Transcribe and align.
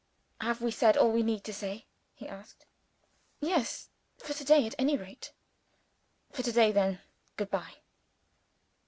"Have 0.39 0.61
we 0.63 0.71
said 0.71 0.97
all 0.97 1.11
we 1.11 1.21
need 1.21 1.45
say?" 1.45 1.85
he 2.15 2.27
asked. 2.27 2.65
"Yes 3.39 3.89
for 4.17 4.33
to 4.33 4.43
day, 4.43 4.65
at 4.65 4.73
any 4.79 4.97
rate." 4.97 5.31
"For 6.31 6.41
to 6.41 6.51
day, 6.51 6.71
then 6.71 7.01
good 7.37 7.51
bye." 7.51 7.75